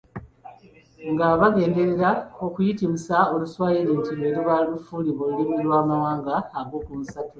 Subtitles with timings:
[1.11, 2.09] nga bagenderera
[2.45, 7.29] okuyitimusa Oluswayiri nti lwe luba lufuulibwa olulimi lw’Amawanga ago gonsatule.